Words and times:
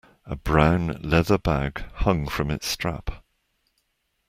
A 0.25 0.35
brown 0.35 0.99
leather 1.03 1.37
bag 1.37 1.83
hung 1.97 2.27
from 2.27 2.49
its 2.49 2.65
strap. 2.65 3.23